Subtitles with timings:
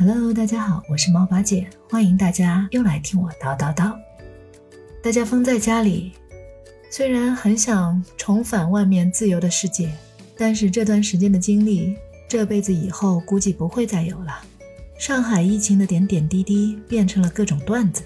[0.00, 3.98] Hello，大家好，我是猫八戒，欢迎大家又来听我叨叨叨。
[5.02, 6.12] 大家封在家里，
[6.88, 9.90] 虽然很想重返外面自由的世界，
[10.36, 11.96] 但是这段时间的经历，
[12.28, 14.40] 这辈子以后估计不会再有了。
[15.00, 18.04] 上海疫情的点点滴滴变成了各种段子。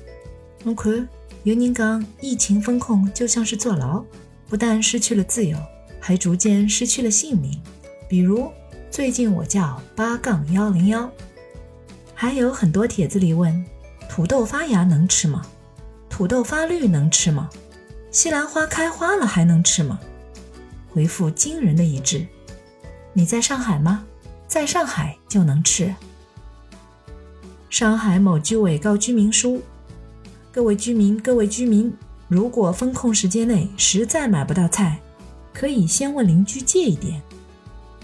[0.64, 1.06] 我看
[1.42, 4.02] 有人讲，疫情封控就像是坐牢，
[4.48, 5.58] 不但失去了自由，
[6.00, 7.60] 还逐渐失去了性命。
[8.08, 8.50] 比如
[8.90, 11.12] 最近我叫八杠幺零幺。
[12.22, 13.64] 还有很多帖子里问：
[14.08, 15.42] 土豆发芽能吃吗？
[16.08, 17.50] 土豆发绿能吃吗？
[18.12, 19.98] 西兰花开花了还能吃吗？
[20.88, 22.24] 回复惊人的一致。
[23.12, 24.04] 你在上海吗？
[24.46, 25.92] 在上海就能吃。
[27.68, 29.60] 上海某居委告居民书：
[30.52, 31.92] 各位居民，各位居民，
[32.28, 34.96] 如果封控时间内实在买不到菜，
[35.52, 37.20] 可以先问邻居借一点。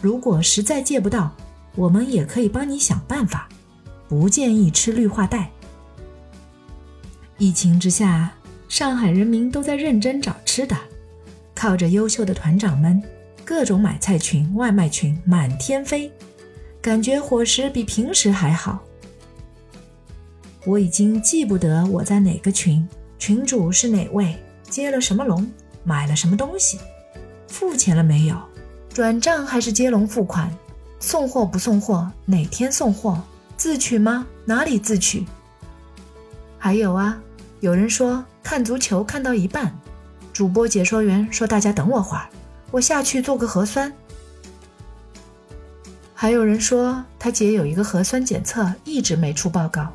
[0.03, 1.33] 如果实在借不到，
[1.77, 3.49] 我们也可以帮你想办法。
[4.09, 5.51] 不建议吃绿化带。
[7.37, 8.33] 疫情之下，
[8.69, 10.77] 上海人民都在认真找吃的，
[11.55, 13.01] 靠着优秀的团长们，
[13.45, 16.11] 各种买菜群、外卖群满天飞，
[16.81, 18.83] 感觉伙食比平时还好。
[20.65, 22.87] 我已经记不得我在哪个群，
[23.19, 24.37] 群主是哪位，
[24.69, 25.49] 接了什么龙，
[25.85, 26.79] 买了什么东西，
[27.47, 28.37] 付钱了没有，
[28.93, 30.53] 转账还是接龙付款，
[30.99, 33.23] 送货不送货，哪天送货。
[33.59, 34.25] 自取吗？
[34.45, 35.27] 哪里自取？
[36.59, 37.21] 还有啊，
[37.59, 39.77] 有人说看足球看到一半，
[40.33, 42.29] 主播解说员说大家等我会儿，
[42.71, 43.93] 我下去做个核酸。
[46.15, 49.93] 还有人说他姐有一个核酸检测一直没出报告，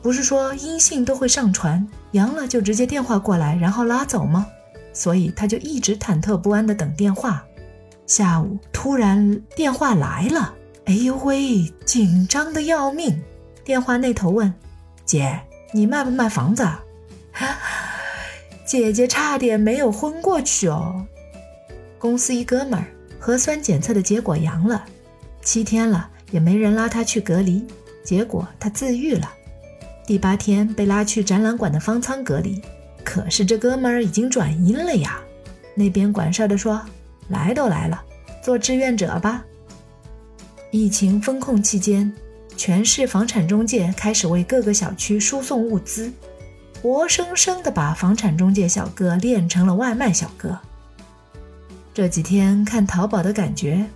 [0.00, 4.46] 不是说阴性都会上传，阳了就直接电话过来然后拉走吗？
[4.92, 7.44] 所以他就一直忐忑不安的等电话。
[8.06, 10.54] 下午突然电话来了。
[10.86, 13.22] 哎呦喂，紧张的要命！
[13.64, 14.52] 电话那头问
[15.06, 15.40] ：“姐，
[15.72, 16.68] 你卖不卖房子？”
[18.66, 21.06] 姐姐差点没有昏过去哦。
[21.98, 22.84] 公司一哥们儿
[23.18, 24.84] 核酸检测的结果阳了，
[25.40, 27.64] 七天了也没人拉他去隔离，
[28.02, 29.32] 结果他自愈了。
[30.06, 32.60] 第八天被拉去展览馆的方舱隔离，
[33.02, 35.18] 可是这哥们儿已经转阴了呀。
[35.74, 36.82] 那边管事的说
[37.28, 38.04] ：“来都来了，
[38.42, 39.42] 做志愿者吧。”
[40.74, 42.12] 疫情封控期间，
[42.56, 46.12] 全市房产中介开始为各个小区输送物资，
[46.82, 50.58] 活生生的把房产中介小哥练成了外卖小哥。
[51.94, 53.86] 这几天看淘宝的感觉，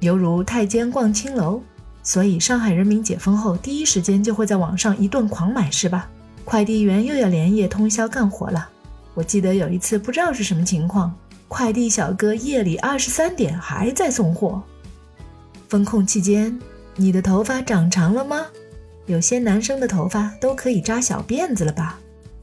[0.00, 1.60] 犹如太监逛青楼，
[2.02, 6.08] 所以上海人民解封后第一时间就会在网上一顿狂买，是吧？
[6.46, 8.66] 快递员又要连夜通宵干活了。
[9.12, 11.14] 我记得有一次不知道是什么情况，
[11.48, 14.62] 快递小哥夜里二十三点还在送货。
[15.68, 16.58] 封控期间，
[16.96, 18.46] 你的头发长长了吗？
[19.06, 21.98] 有些男生的头发都可以扎小辫子了吧？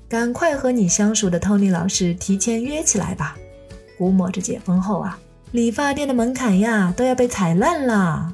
[0.07, 3.37] 赶快和你相熟的 Tony 老师提前约起来吧！
[3.97, 5.17] 估摸着解封后啊，
[5.51, 8.33] 理发店的门槛呀都要被踩烂了。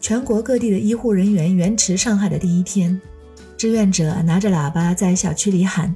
[0.00, 3.00] 全国各地的医护人员援驰上海的第一天，
[3.56, 5.94] 志愿者拿着喇叭在小区里喊：“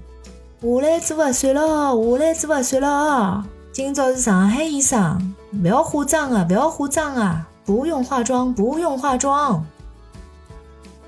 [0.62, 3.46] 下来做核酸了，下来做核酸了！
[3.72, 6.44] 今朝是上海医生。”不要化妆啊！
[6.44, 7.48] 不要化妆啊！
[7.64, 9.64] 不用化妆，不用化妆。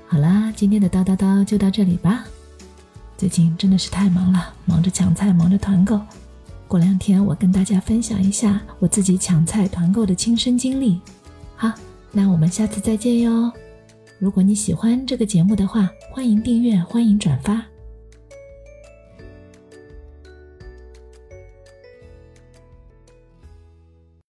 [0.07, 2.25] 好啦，今天的叨叨叨就到这里吧。
[3.17, 5.99] 最近真的是太忙了，忙着抢菜，忙着团购。
[6.67, 11.01] 过两天我跟大家分享一下我自己抢菜团购的亲身经历。
[11.55, 11.71] 好，
[12.11, 13.51] 那我们下次再见哟。
[14.17, 17.63] 如果你喜欢这个节目的话，欢迎订阅，欢迎转发。